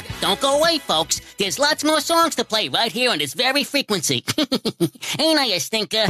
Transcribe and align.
Doc? 0.00 0.20
Don't 0.20 0.40
go 0.40 0.58
away, 0.58 0.78
folks. 0.78 1.20
There's 1.38 1.58
lots 1.58 1.84
more 1.84 2.00
songs 2.00 2.36
to 2.36 2.44
play 2.44 2.68
right 2.68 2.92
here 2.92 3.10
on 3.10 3.18
this 3.18 3.34
very 3.34 3.64
frequency. 3.64 4.24
Ain't 5.18 5.38
I 5.38 5.46
a 5.46 5.60
stinker? 5.60 6.06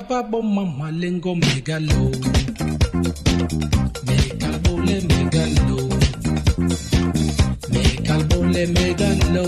bababoma 0.00 0.64
malengo 0.78 1.34
megalo. 1.34 2.00
Megalbole 4.08 4.96
megalo. 5.10 5.78
Megalbole 7.72 8.62
megalo. 8.76 9.44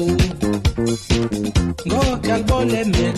Go 1.89 1.97
ngokalbole 1.97 2.81
megalo. 2.93 3.14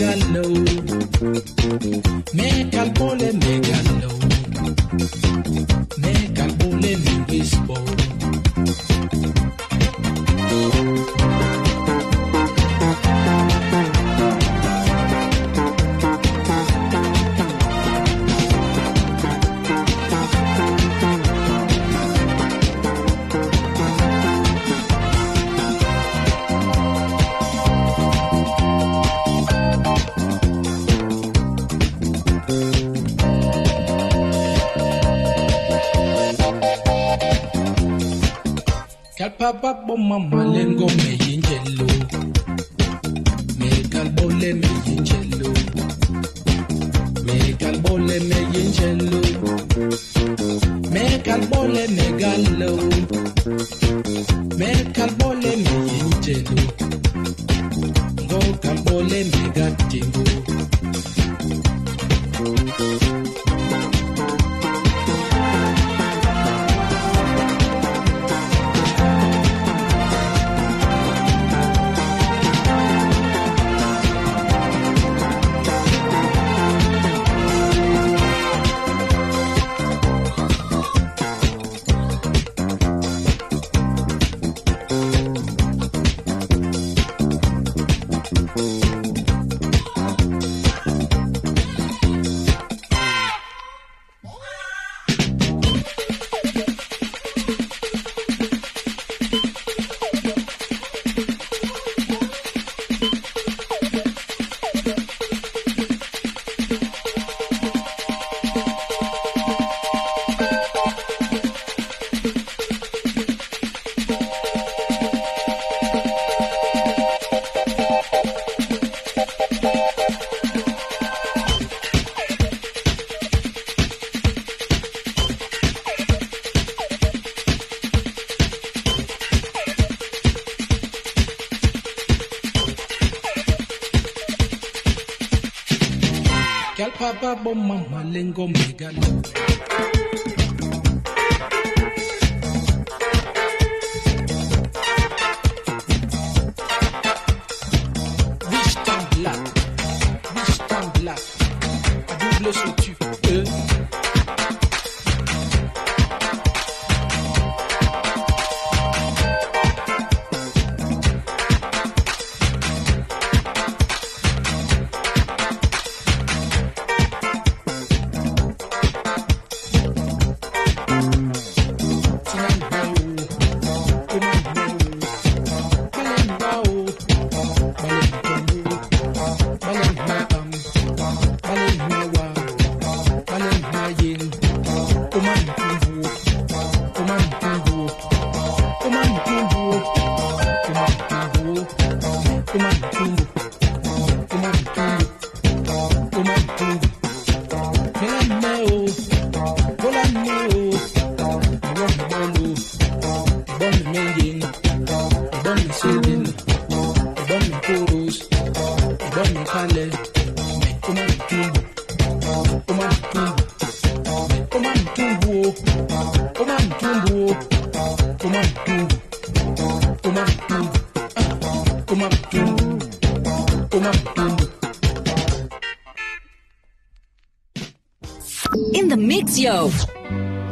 in 228.72 228.88
the 228.88 228.96
mix, 228.96 229.38
yo. 229.38 229.68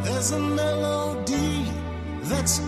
There's 0.02 0.32
a 0.32 0.38
melody 0.38 1.64
that's. 2.24 2.60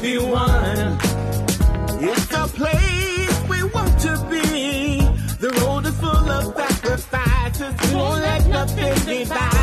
be 0.00 0.16
one. 0.18 0.98
It's 2.02 2.32
a 2.32 2.46
place 2.48 3.40
we 3.48 3.62
want 3.64 4.00
to 4.00 4.16
be. 4.30 5.00
The 5.38 5.50
road 5.60 5.86
is 5.86 5.98
full 6.00 6.30
of 6.30 6.54
sacrifices. 6.56 7.94
Won't 7.94 8.20
let 8.22 8.46
nothing 8.46 8.94
divide. 9.04 9.59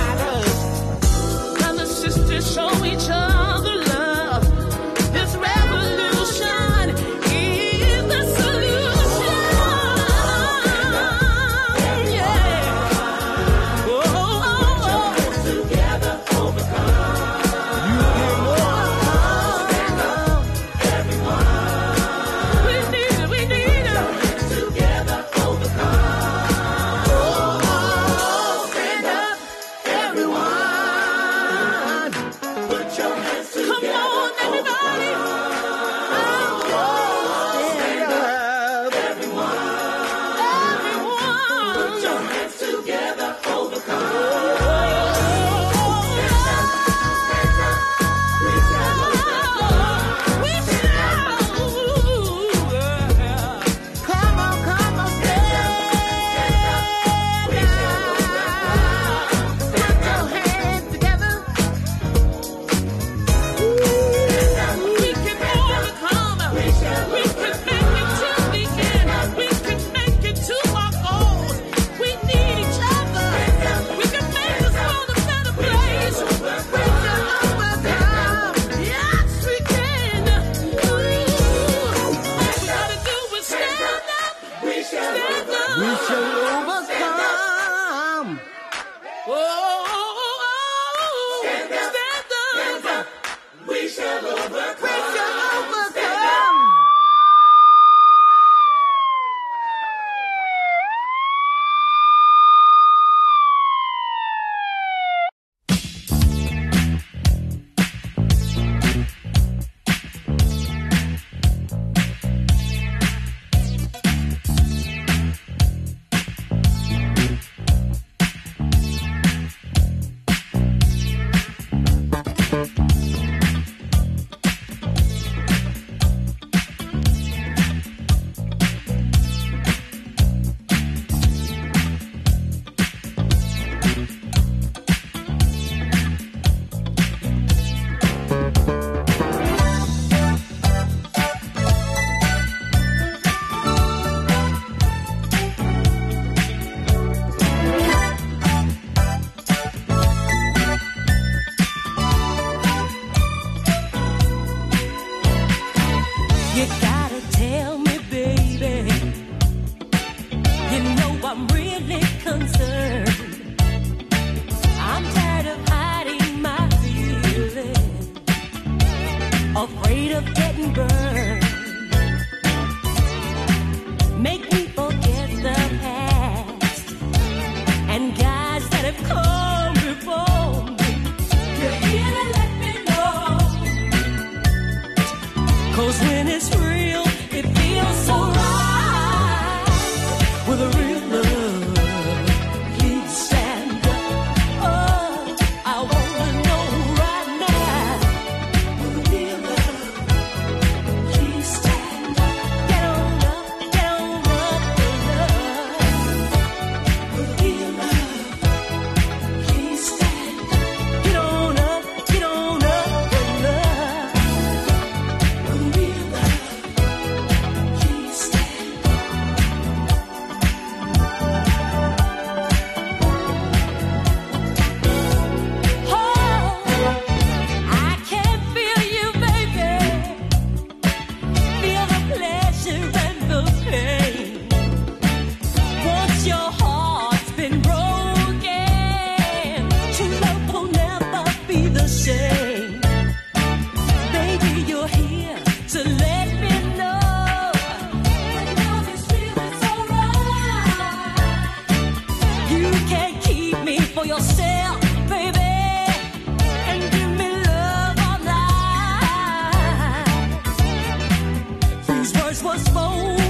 These 262.95 263.26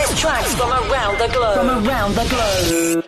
hottest 0.00 0.20
tracks 0.20 0.54
from 0.54 0.70
around 0.70 1.18
the 1.18 1.28
globe. 1.28 1.58
From 1.58 1.86
around 1.86 2.14
the 2.14 2.26
globe. 2.28 3.04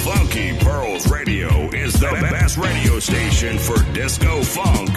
Funky 0.00 0.56
Pearls 0.58 1.10
Radio 1.10 1.48
is 1.70 1.92
the 1.94 2.10
best 2.30 2.56
radio 2.56 2.98
station 2.98 3.58
for 3.58 3.82
disco 3.92 4.42
funk 4.42 4.89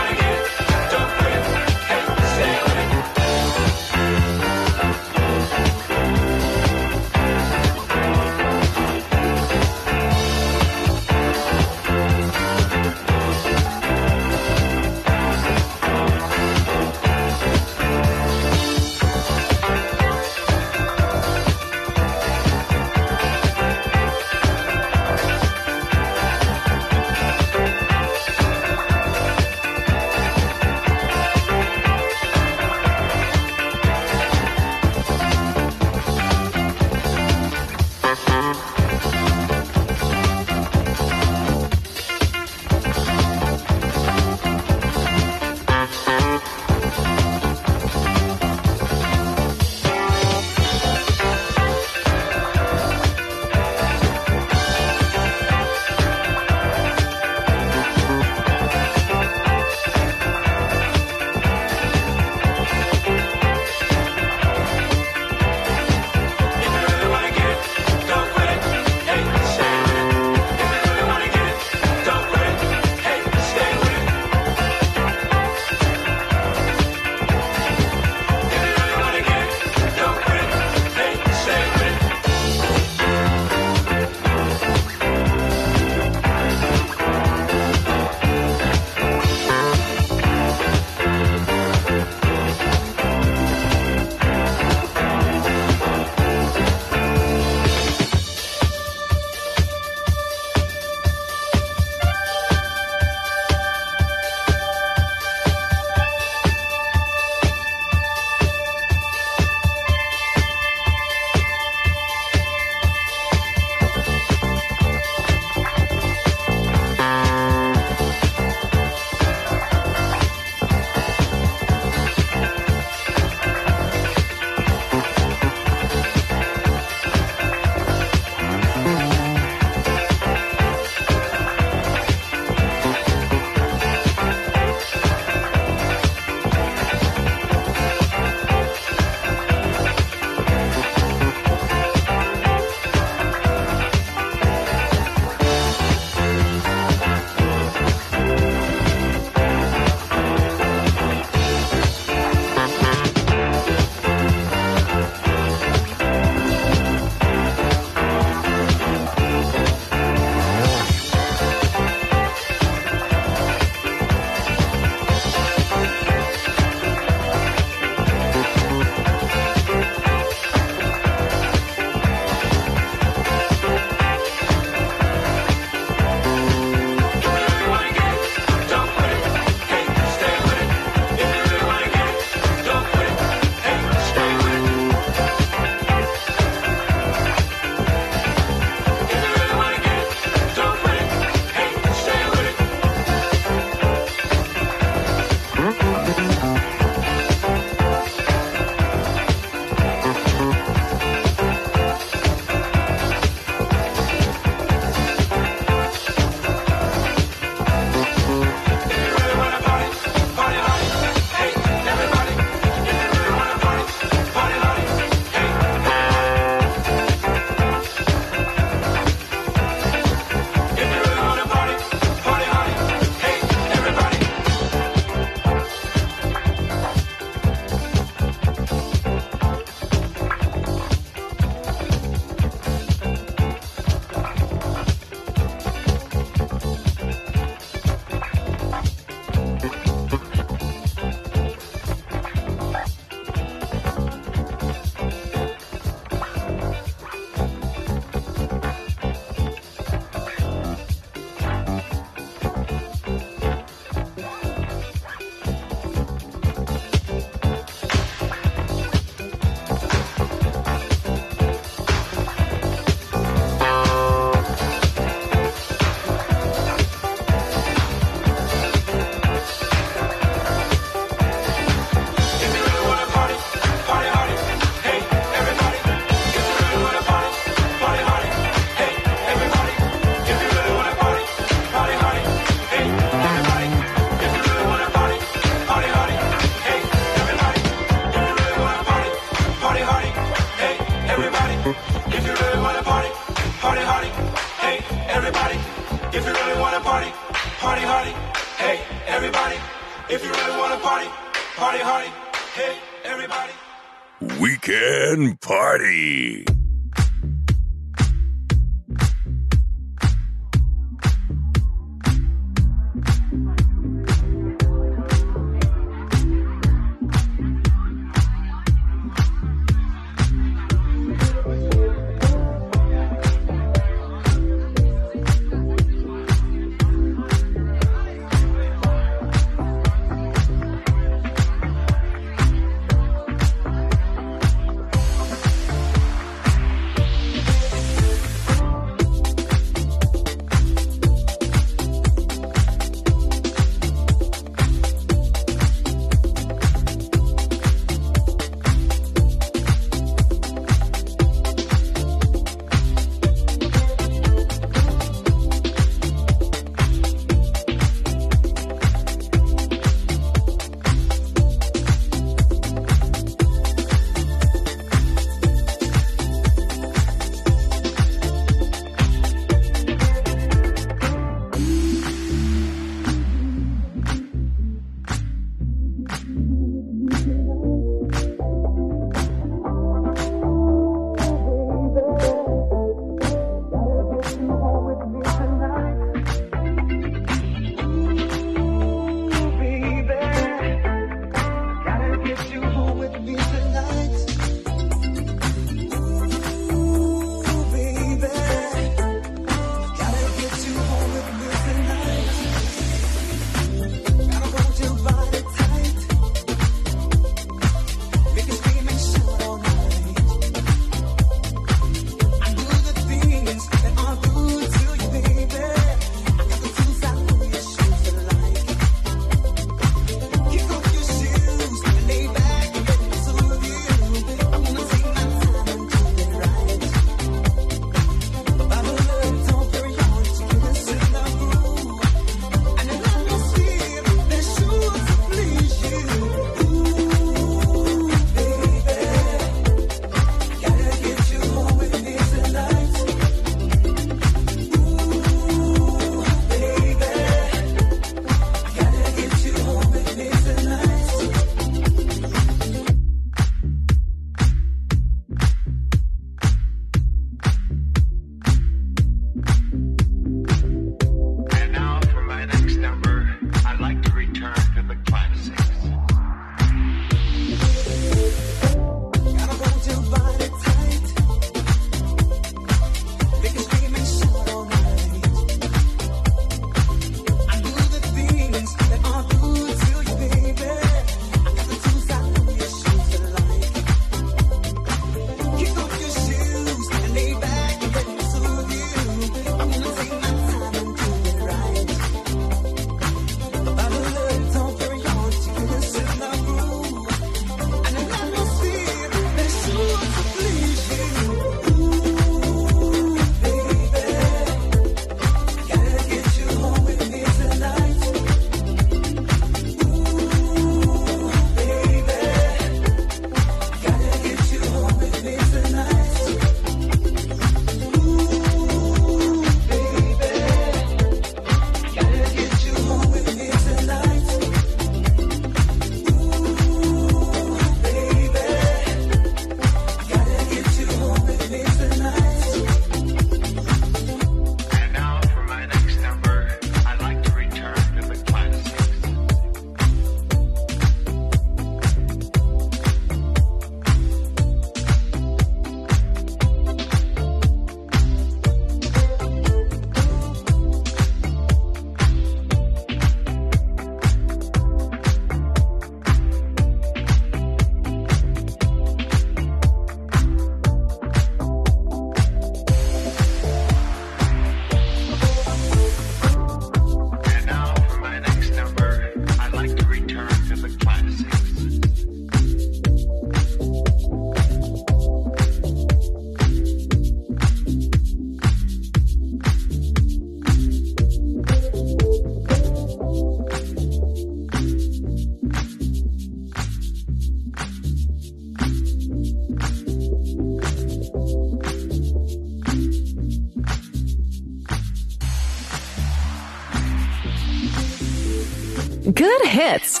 hits. 599.61 600.00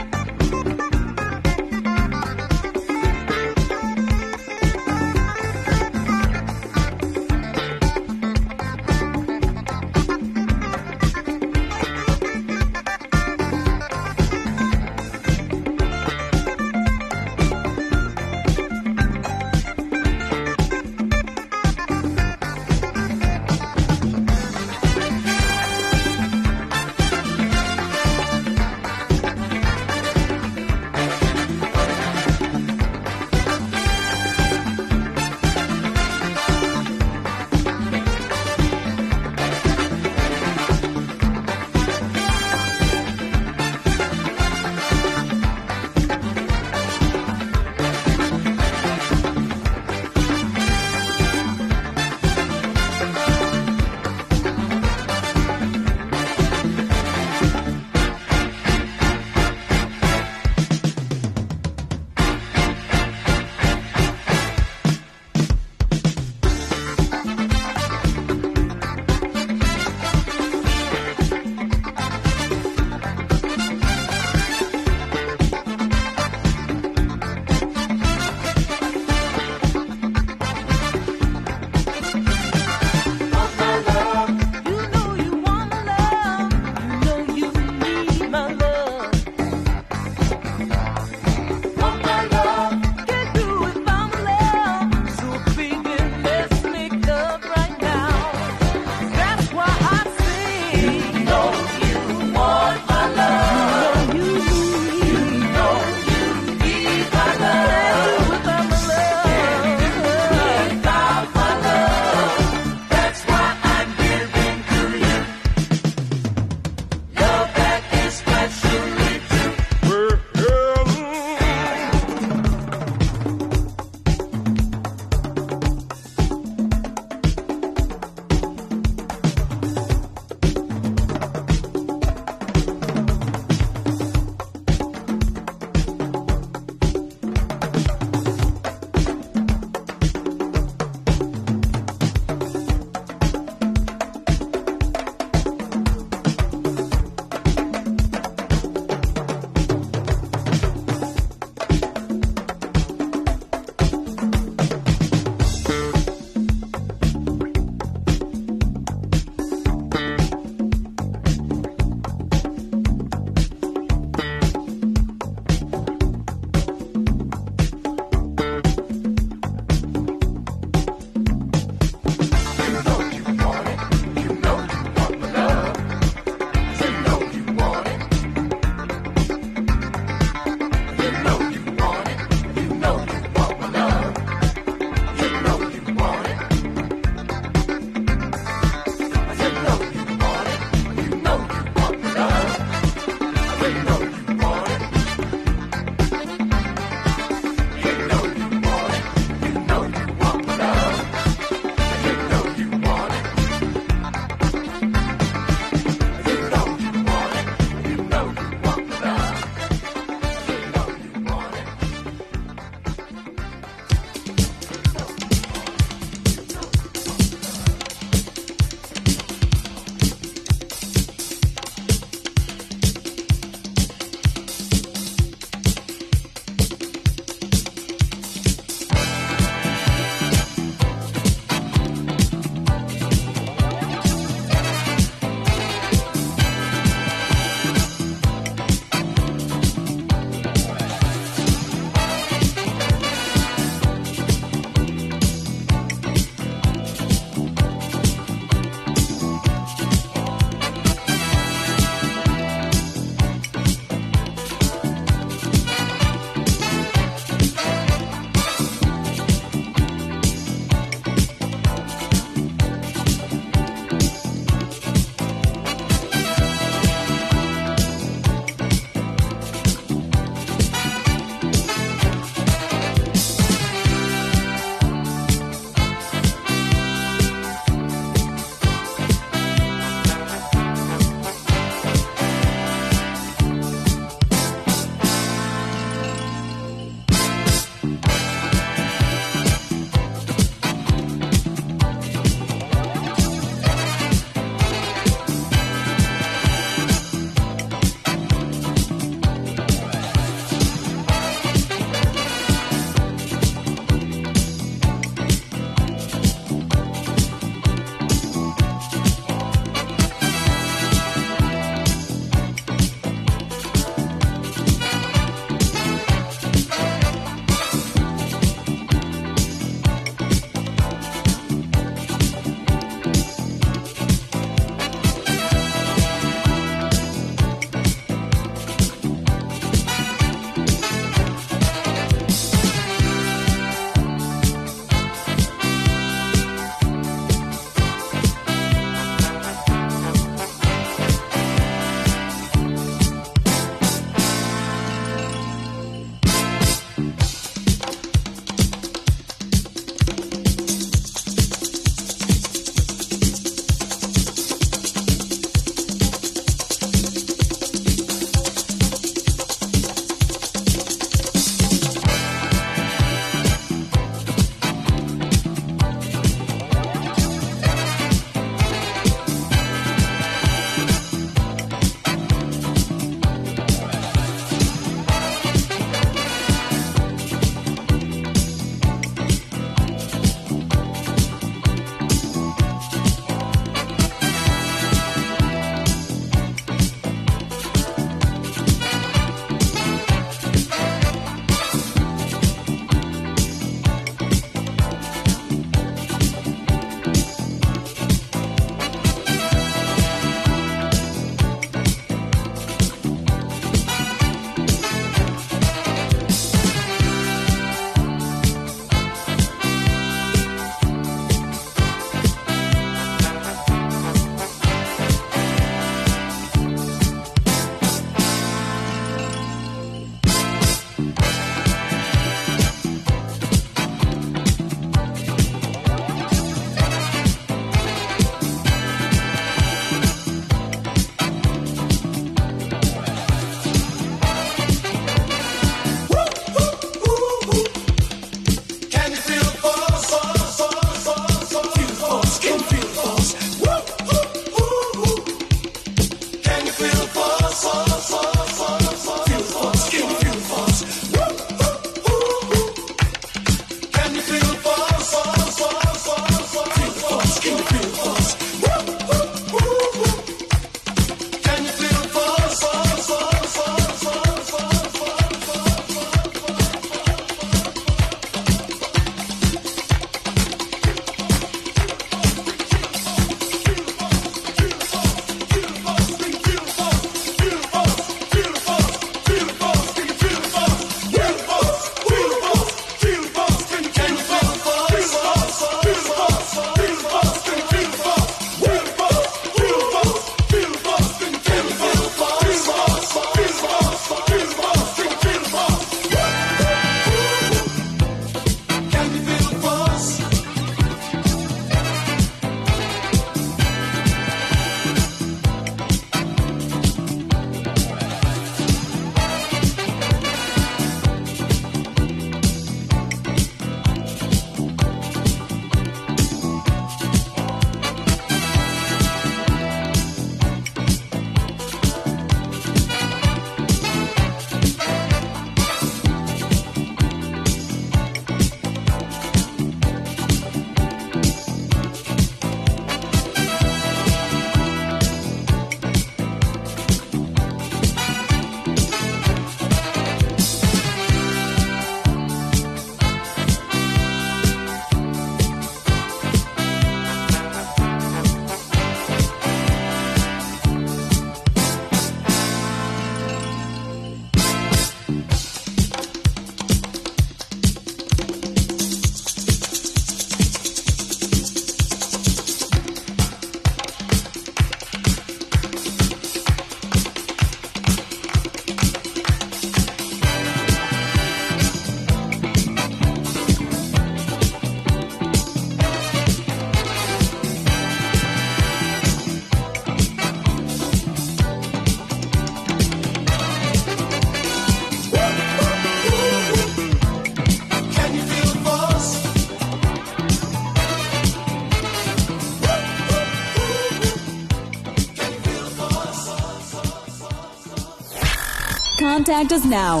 Contact 599.06 599.52
us 599.52 599.64
now. 599.64 600.00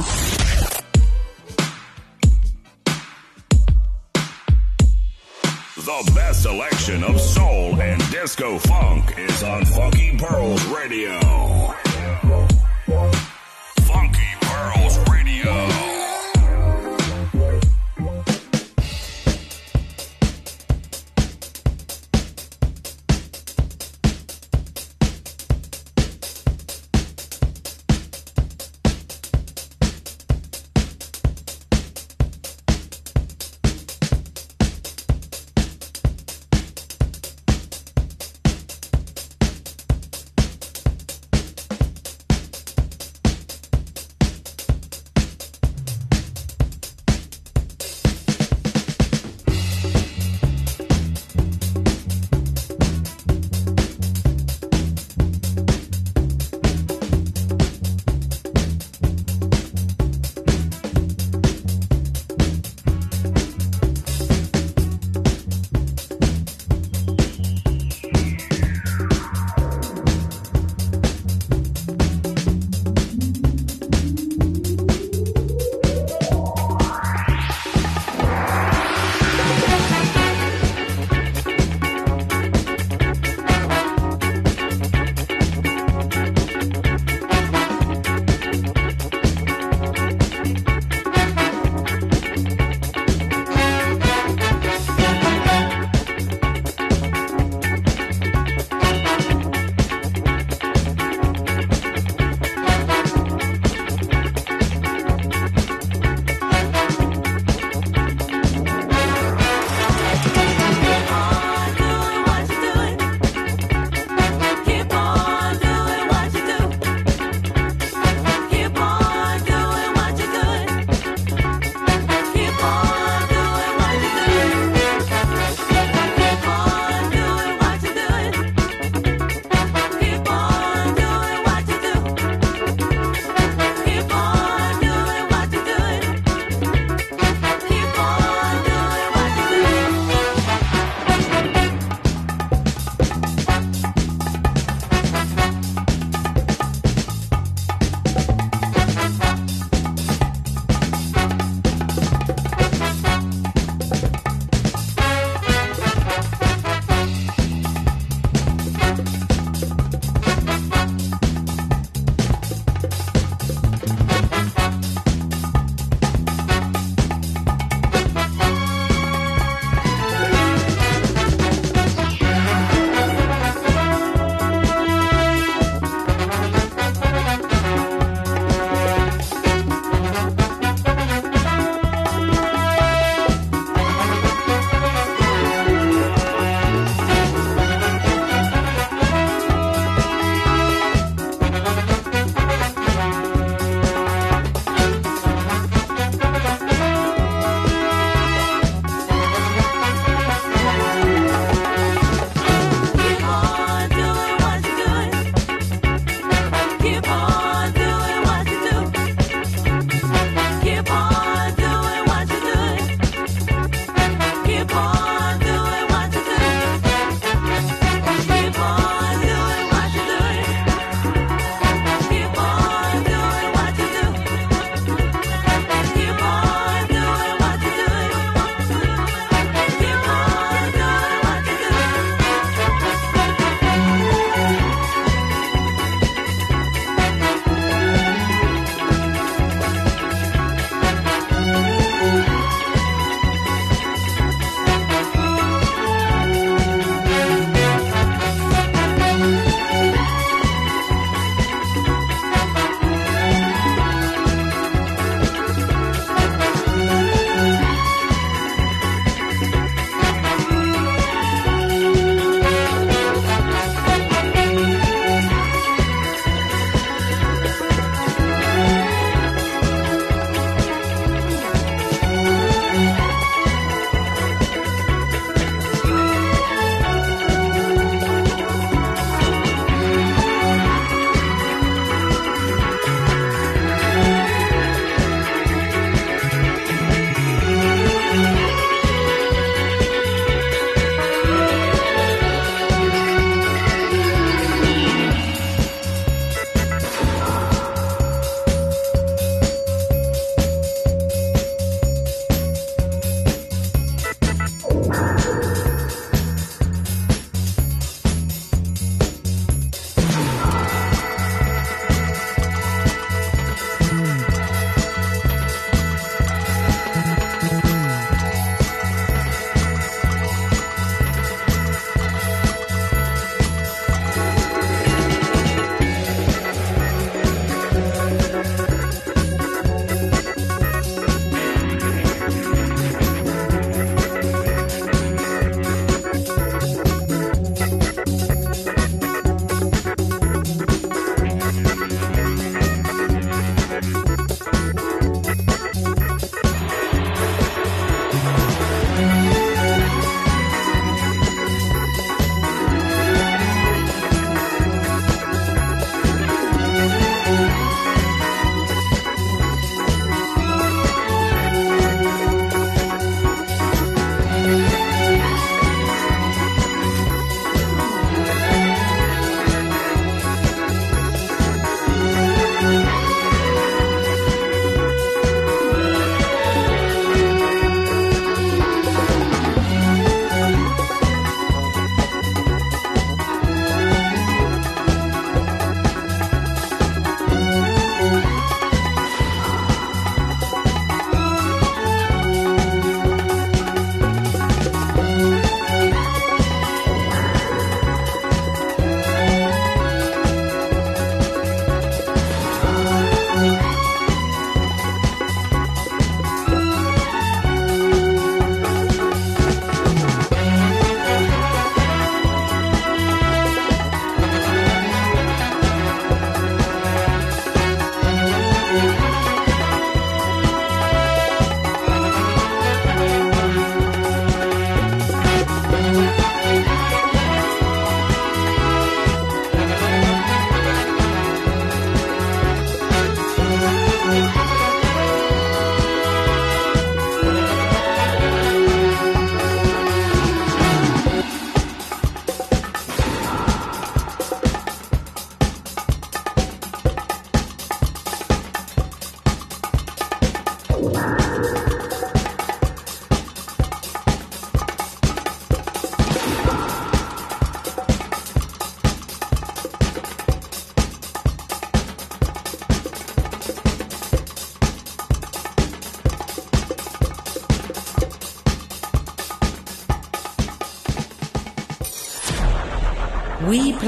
The 5.76 6.12
best 6.12 6.42
selection 6.42 7.04
of 7.04 7.20
soul 7.20 7.80
and 7.80 8.02
disco 8.10 8.58
funk 8.58 9.16
is 9.16 9.44
on 9.44 9.64
Funky 9.64 10.18
Pearls 10.18 10.64
Radio. 10.66 11.85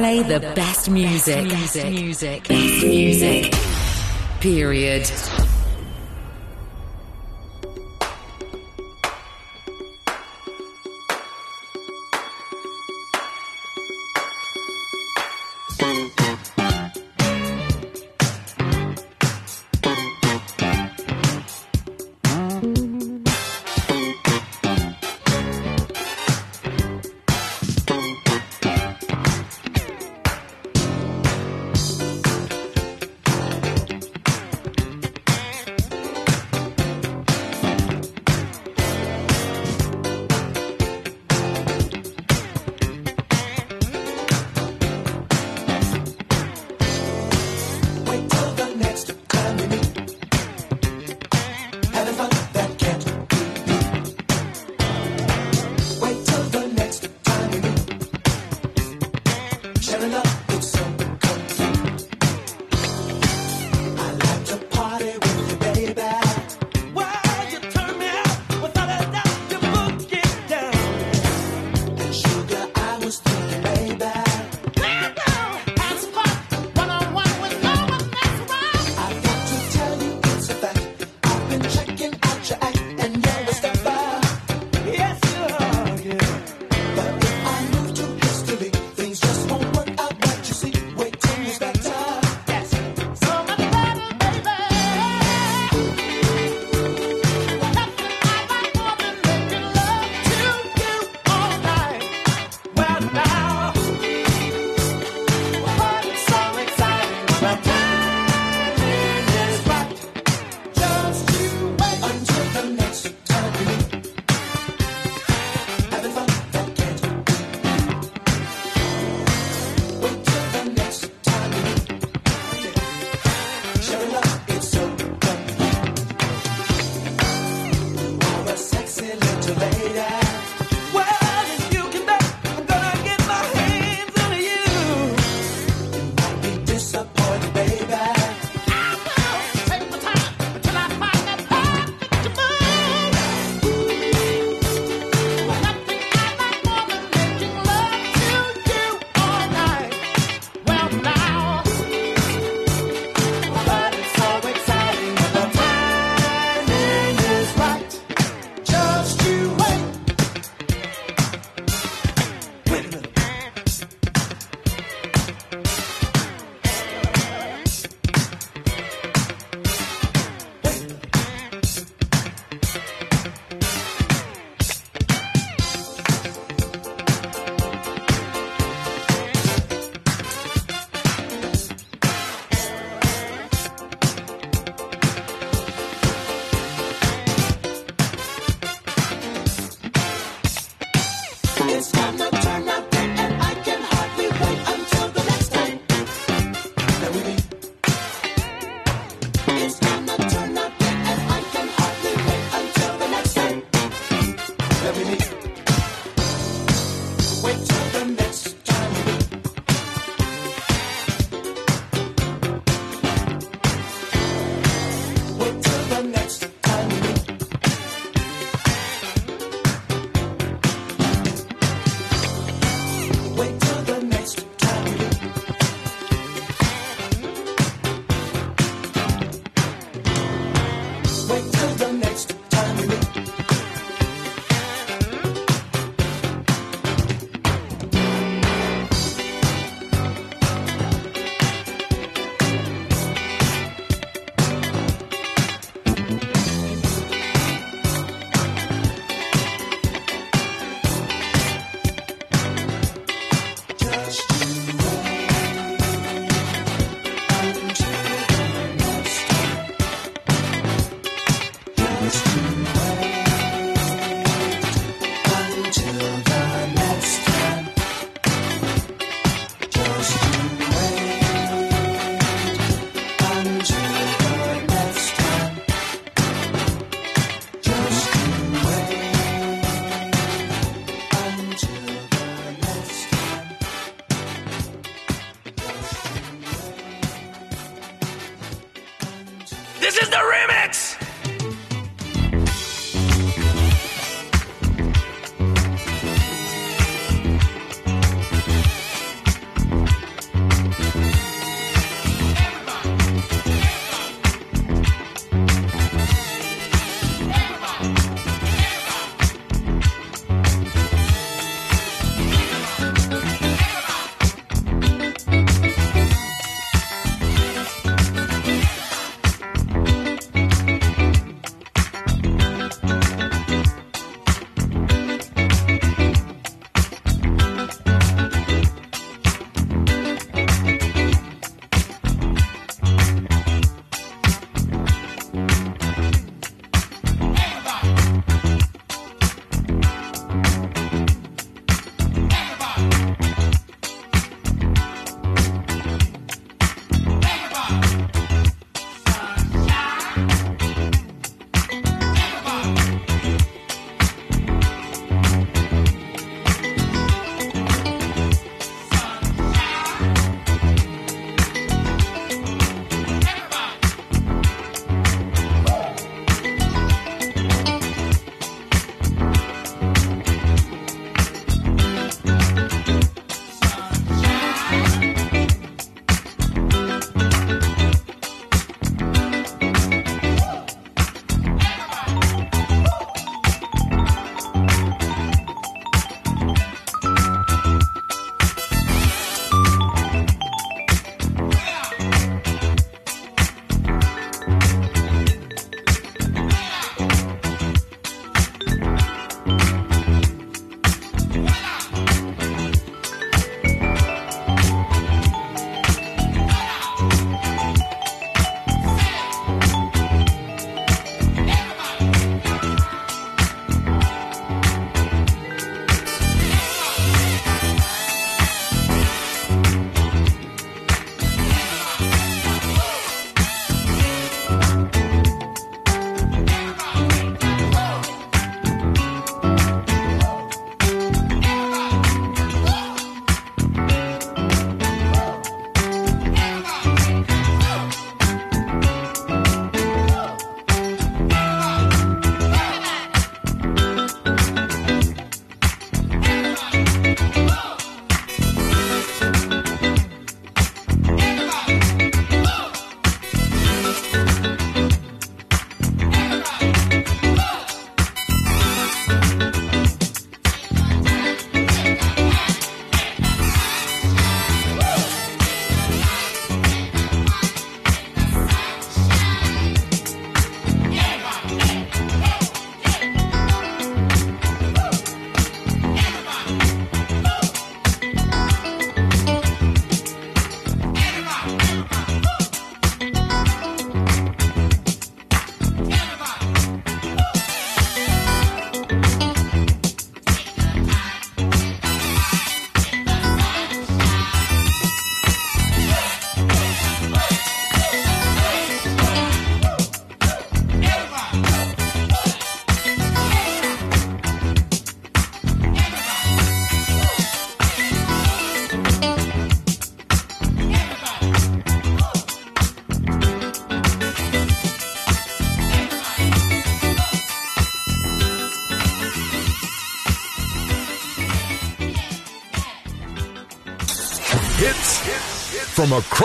play 0.09 0.23
the 0.23 0.41
best 0.55 0.89
music. 0.91 1.49
Best 1.49 1.77
music. 1.77 1.85
Best 1.85 2.03
music. 2.03 2.49
Best 2.49 2.85
music. 2.85 3.55
Period. 4.41 5.38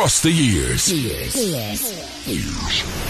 Across 0.03 0.19
the 0.19 0.31
years. 0.31 0.87
Hey, 2.25 3.02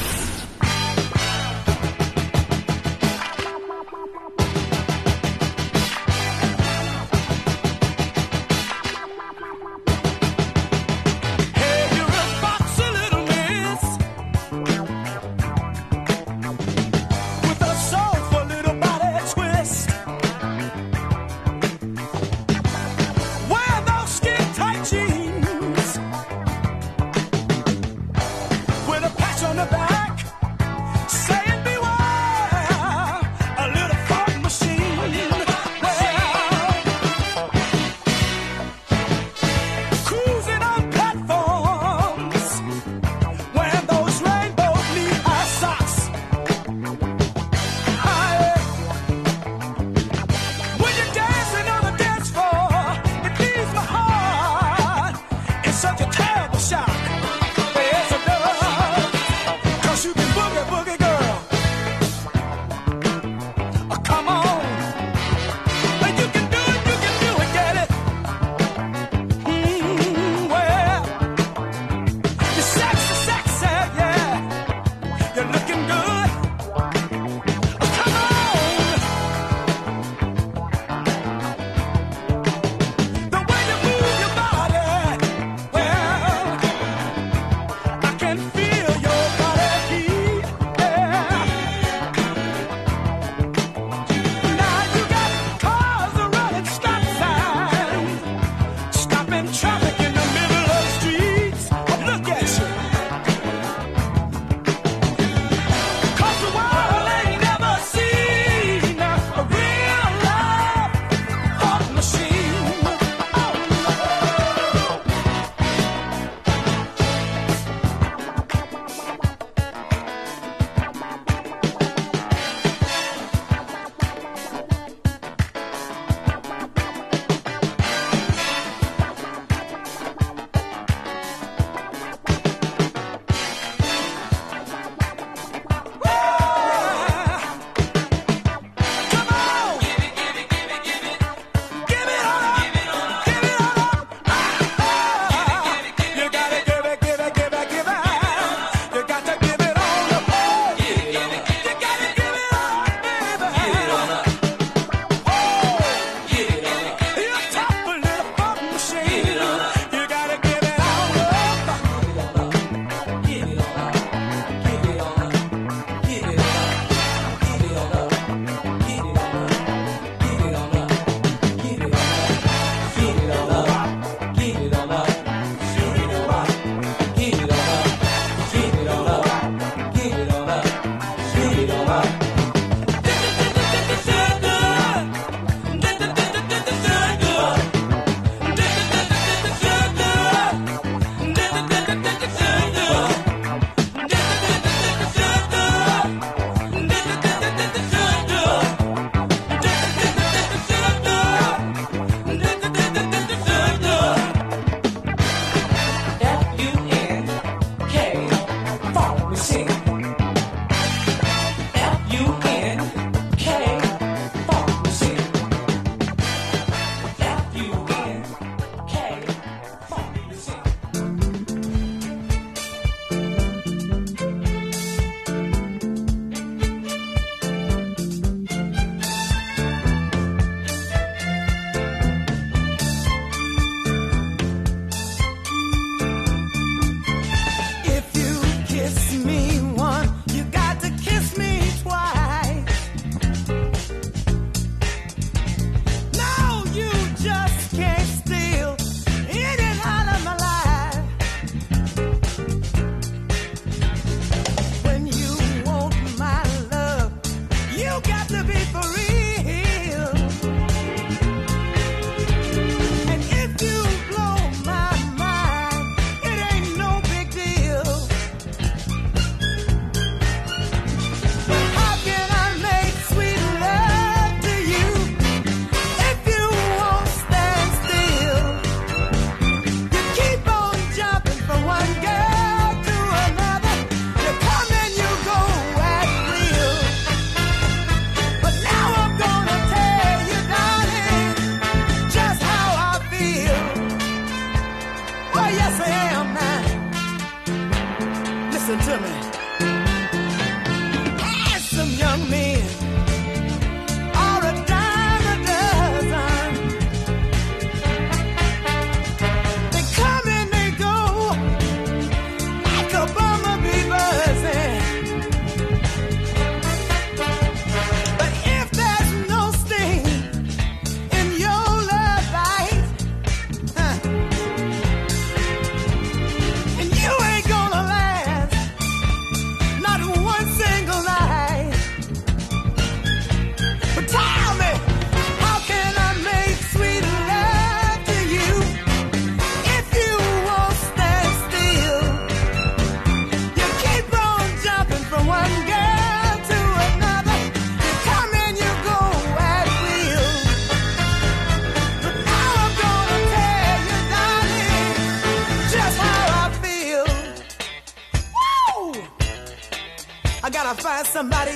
somebody 361.13 361.51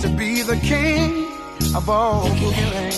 to 0.00 0.08
be 0.08 0.42
the 0.42 0.56
king 0.56 1.26
of 1.74 1.88
all 1.88 2.28
boogieland. 2.28 2.94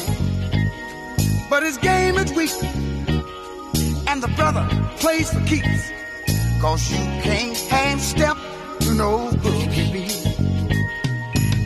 But 1.48 1.62
his 1.62 1.78
game 1.78 2.16
is 2.18 2.30
weak, 2.32 2.52
and 4.06 4.22
the 4.22 4.28
brother 4.36 4.68
plays 4.98 5.32
for 5.32 5.40
keeps. 5.46 5.90
Cause 6.60 6.90
you 6.90 6.98
can't 7.22 7.56
hand 7.56 8.00
step 8.00 8.36
to 8.80 8.94
no 8.94 9.30
boogie 9.42 9.92
beat. 9.92 10.26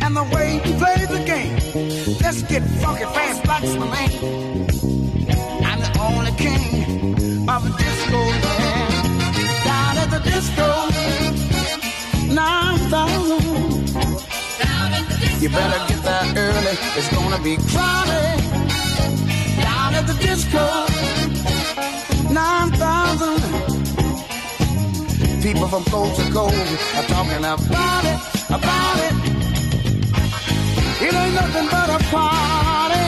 And 0.02 0.16
the 0.16 0.22
way 0.34 0.60
he 0.64 0.72
plays 0.78 1.08
the 1.08 1.24
game, 1.26 1.58
let's 2.22 2.42
get 2.42 2.62
funky 2.80 3.04
fast 3.16 3.44
like 3.46 3.64
my 3.80 3.88
man. 3.90 4.10
I'm 5.68 5.80
the 5.80 5.92
only 6.00 6.32
king 6.32 7.48
of 7.48 7.62
disco 7.76 8.18
land. 8.18 9.64
Down 9.64 9.98
at 9.98 10.10
the 10.10 10.20
disco 10.30 10.53
You 15.44 15.50
better 15.50 15.92
get 15.92 16.02
there 16.02 16.24
early. 16.38 16.76
It's 16.96 17.10
gonna 17.12 17.38
be 17.42 17.58
crowded 17.68 18.40
down 19.60 19.92
at 19.92 20.06
the 20.06 20.14
disco. 20.14 20.64
Nine 22.32 22.70
thousand 22.80 23.42
people 25.42 25.68
from 25.68 25.84
coast 25.84 26.16
to 26.18 26.32
coast 26.32 26.96
are 26.96 27.02
talking 27.12 27.44
about 27.44 28.04
it, 28.12 28.18
about 28.48 28.98
it. 29.06 29.14
It 31.04 31.12
ain't 31.12 31.34
nothing 31.34 31.68
but 31.68 31.90
a 31.90 31.98
party, 32.08 33.06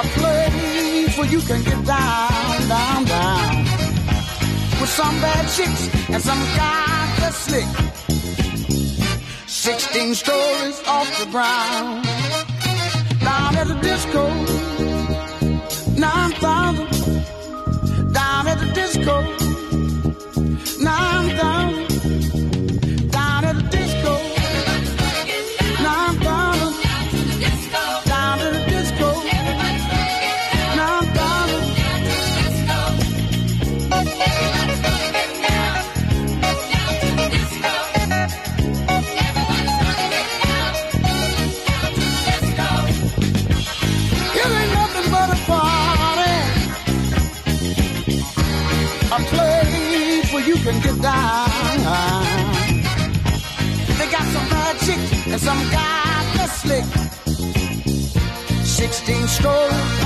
a 0.00 0.02
place 0.16 1.18
where 1.18 1.30
you 1.30 1.40
can 1.42 1.62
get 1.64 1.84
down, 1.84 2.66
down, 2.66 3.04
down 3.04 3.64
with 4.80 4.88
some 4.88 5.20
bad 5.20 5.44
chicks 5.54 5.90
and 6.08 6.22
some 6.22 6.40
guys 6.56 7.18
just 7.18 7.44
slick 7.44 7.89
lifting 9.92 10.14
stories 10.14 10.80
off 10.86 11.18
the 11.18 11.26
ground. 11.30 12.04
Down 13.20 13.56
at 13.56 13.66
the 13.66 13.74
disco, 13.82 14.28
9,000. 15.98 16.86
Down 18.12 18.48
at 18.48 18.60
the 18.60 18.70
disco. 18.72 19.39
and 50.70 50.82
get 50.82 51.02
down. 51.02 51.48
They 53.98 54.08
got 54.16 54.26
some 54.34 54.48
magic 54.54 55.00
and 55.32 55.40
some 55.40 55.62
godless 55.76 56.52
slick. 56.62 56.84
16 58.64 59.28
stroke 59.28 59.99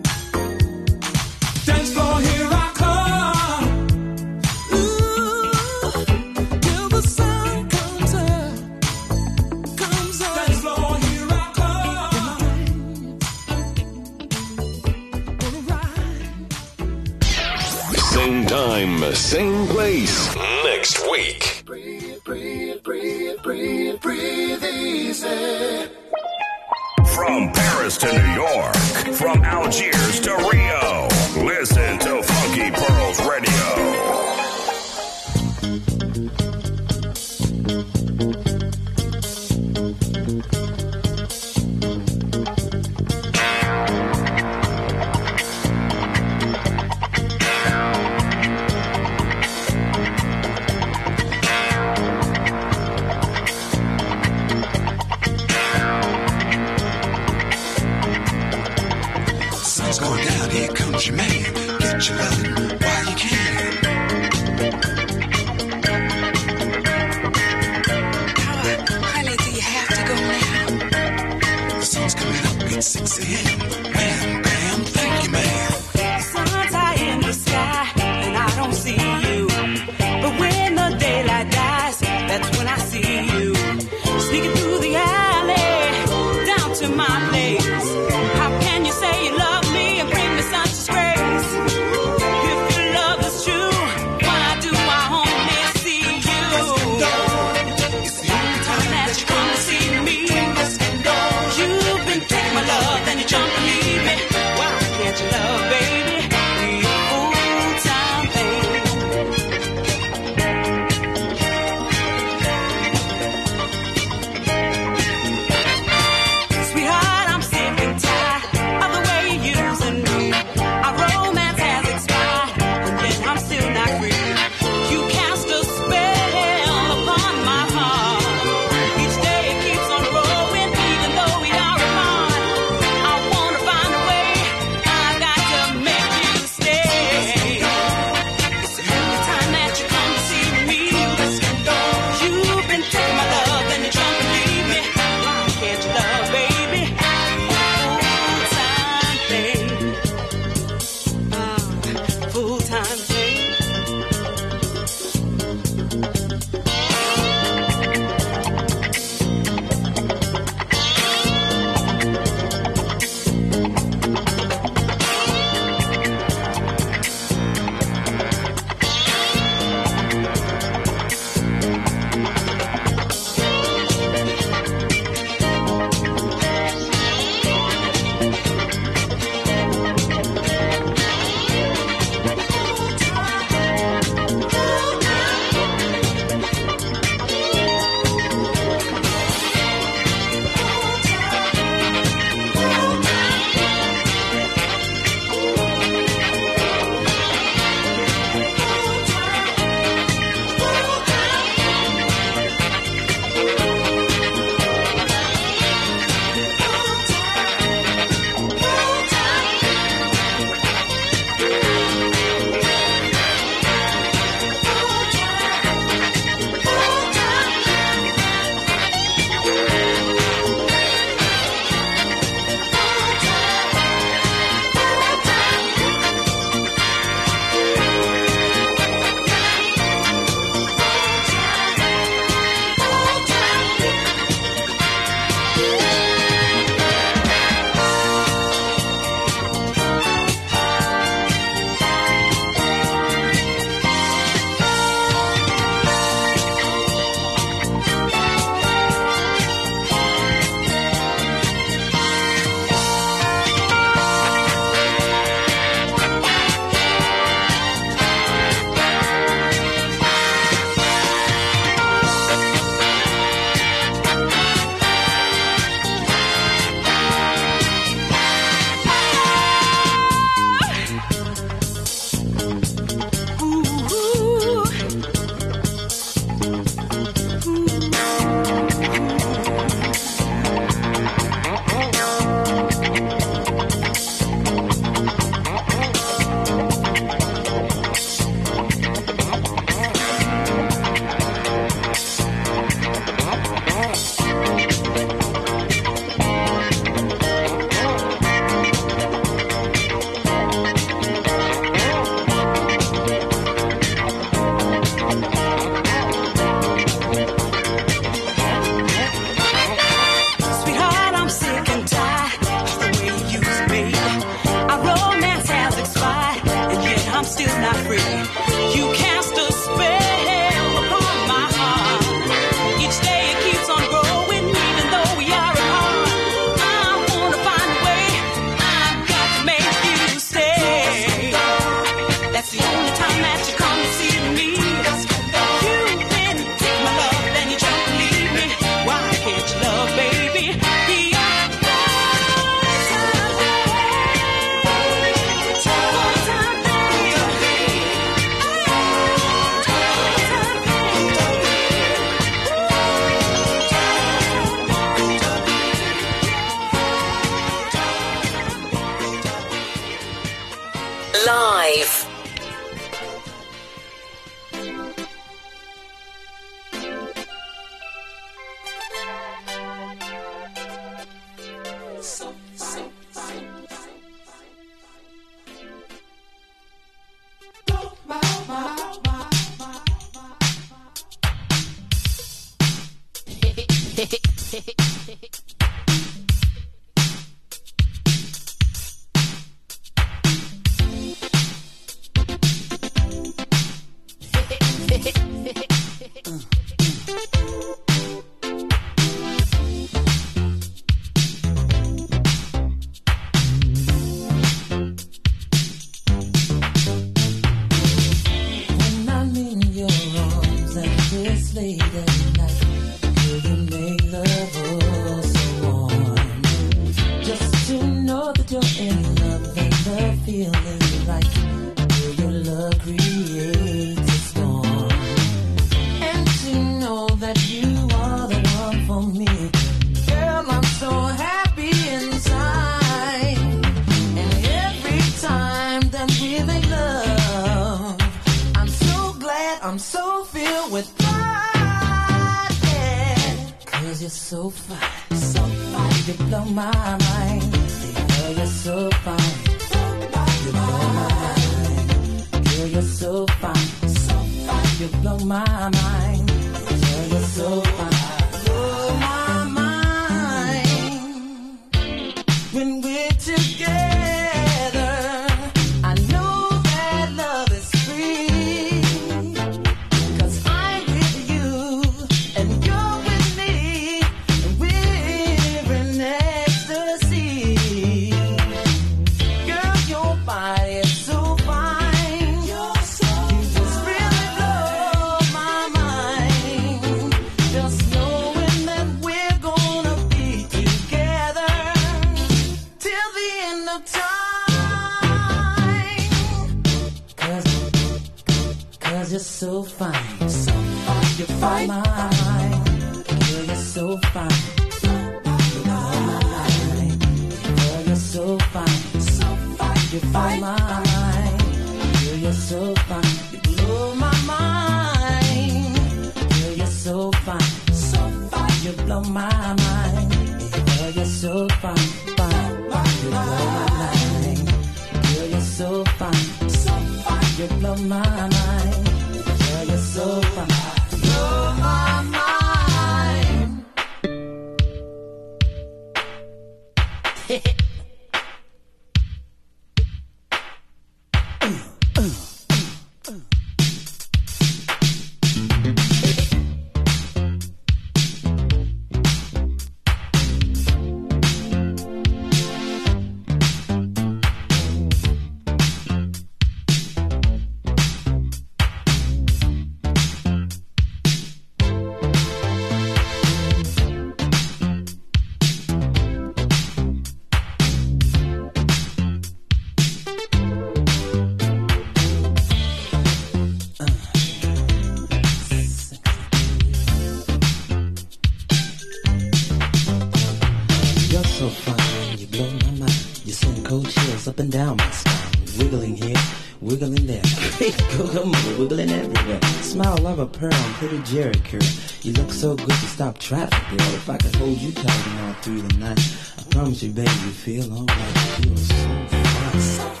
Come 588.11 588.35
on, 588.35 588.59
wiggling 588.59 588.91
everywhere. 588.91 589.41
Smile, 589.61 589.97
like 589.99 590.17
a 590.17 590.25
pearl, 590.25 590.53
I'm 590.53 590.73
pretty 590.73 591.01
Jericho. 591.03 591.59
You 592.01 592.11
look 592.11 592.29
so 592.29 592.57
good 592.57 592.67
to 592.67 592.73
stop 592.73 593.17
traffic, 593.19 593.57
girl. 593.69 593.87
If 593.93 594.09
I 594.09 594.17
could 594.17 594.35
hold 594.35 594.57
you 594.57 594.73
tight 594.73 595.21
all 595.23 595.33
through 595.35 595.61
the 595.61 595.77
night, 595.77 595.99
I 596.37 596.43
promise 596.49 596.83
you, 596.83 596.91
baby, 596.91 597.09
you 597.09 597.31
feel 597.31 597.71
alright. 597.71 598.45
You 598.45 598.53
are 598.53 598.57
so 598.57 599.05
fine. 599.07 600.00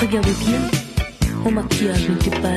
Regarde 0.00 0.26
bien, 0.46 0.60
mon 1.44 1.50
maquillage 1.50 2.08
n'était 2.08 2.40
pas 2.40 2.48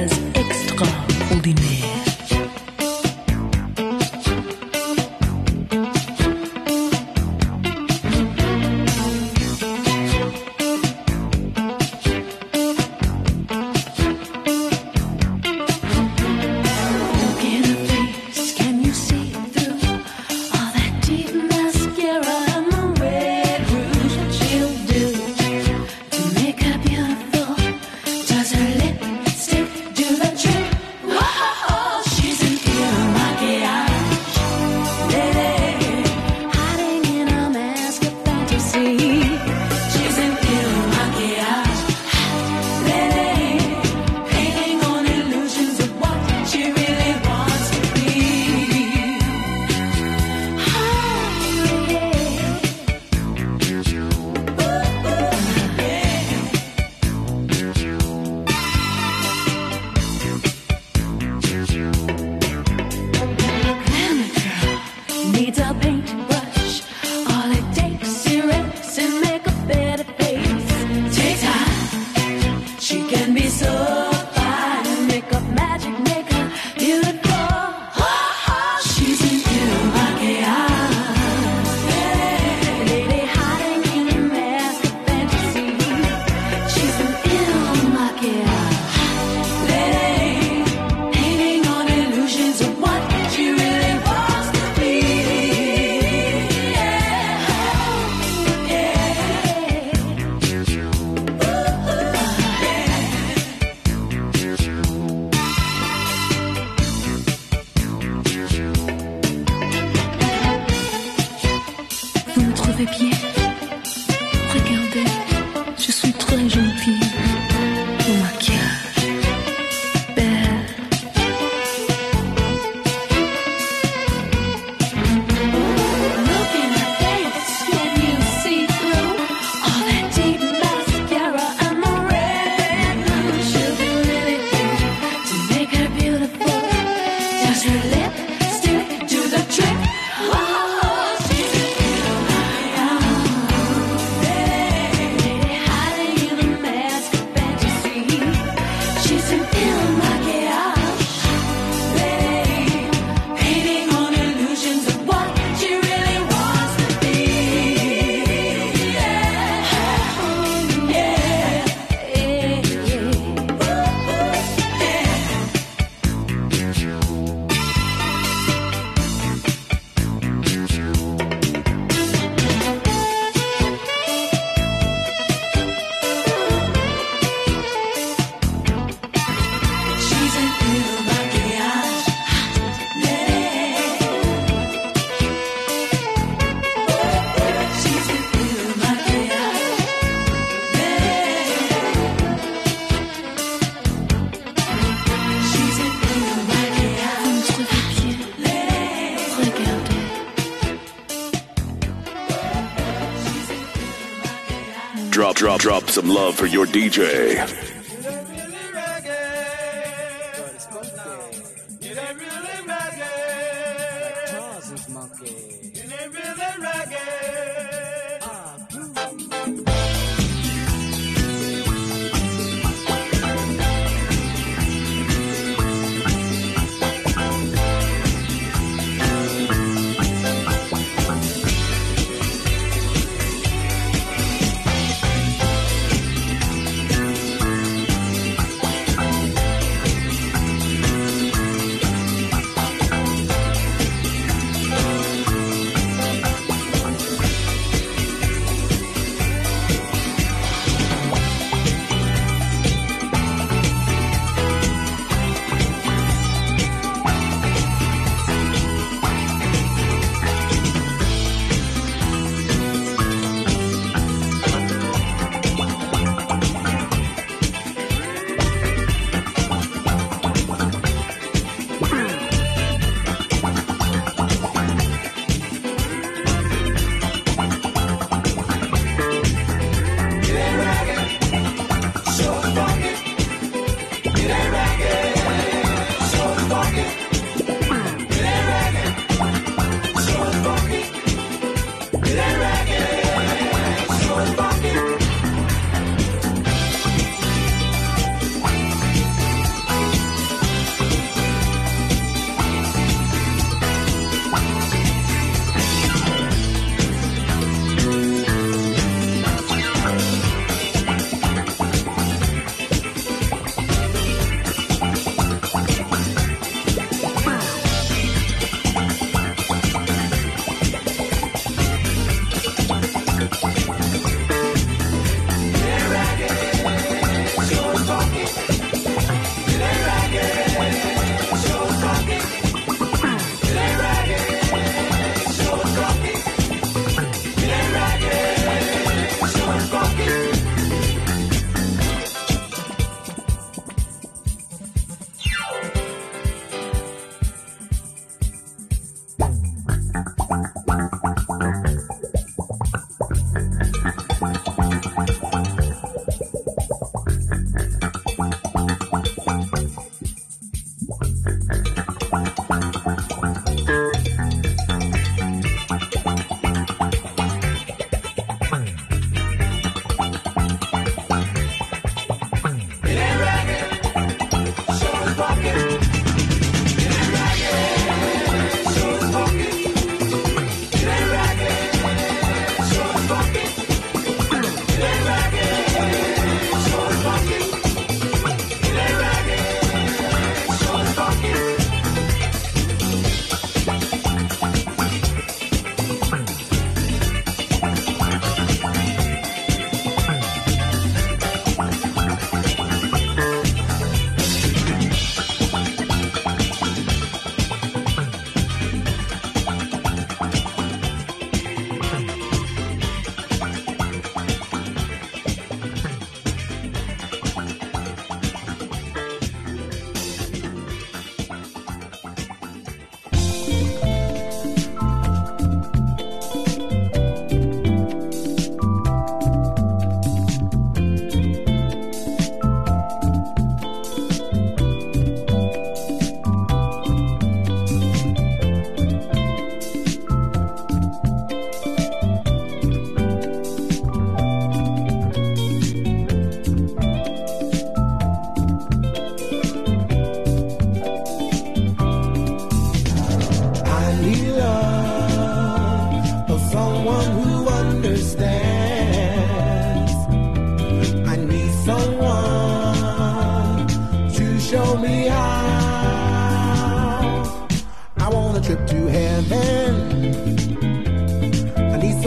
some 205.94 206.10
love 206.10 206.34
for 206.34 206.48
your 206.48 206.66
DJ. 206.66 207.63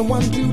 One. 0.06 0.22
to 0.22 0.45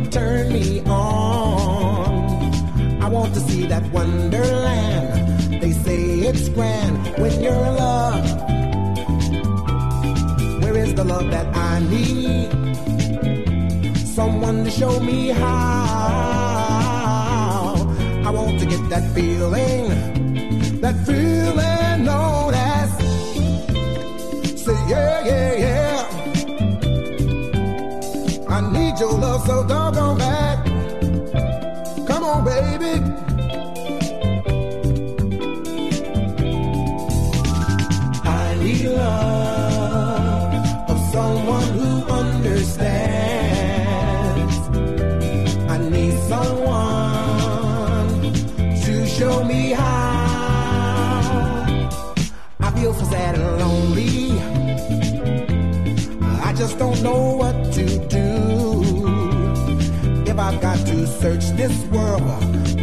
search 61.43 61.57
this 61.57 61.85
world 61.85 62.21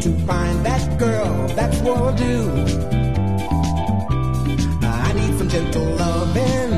to 0.02 0.10
find 0.26 0.64
that 0.64 0.98
girl. 0.98 1.48
That's 1.48 1.78
what 1.80 1.97
I'll 1.97 2.16
do. 2.16 2.50
I 4.82 5.12
need 5.12 5.39
some 5.39 5.48
gentle 5.48 5.84
loving, 5.97 6.72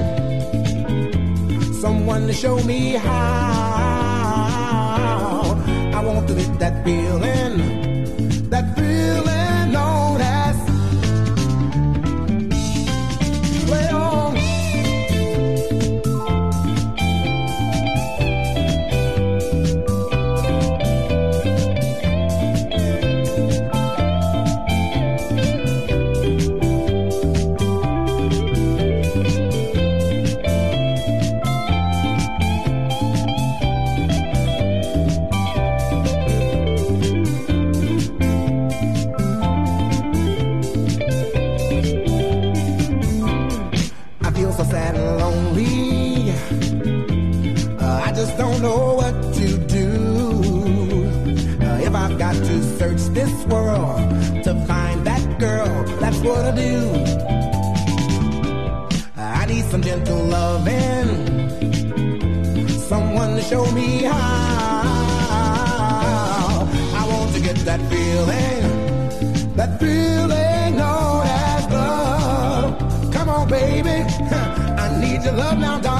someone 1.81 2.27
to 2.27 2.33
show 2.33 2.63
me 2.63 2.93
how. 2.93 3.73
I 5.95 6.05
want 6.05 6.27
to 6.29 6.35
live 6.35 6.59
that 6.59 6.85
feeling. 6.85 7.82
show 63.49 63.65
me 63.73 64.03
how. 64.03 64.19
I 67.01 67.07
want 67.11 67.35
to 67.35 67.41
get 67.41 67.57
that 67.69 67.81
feeling, 67.91 68.63
that 69.57 69.81
feeling 69.81 70.77
known 70.77 71.27
as 71.27 71.65
love. 71.71 73.13
Come 73.13 73.29
on, 73.29 73.49
baby, 73.49 73.91
I 74.83 74.99
need 75.01 75.25
your 75.25 75.35
love 75.35 75.59
now, 75.59 75.81
darling. 75.81 75.92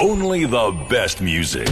Only 0.00 0.46
the 0.46 0.70
best 0.88 1.20
music. 1.20 1.68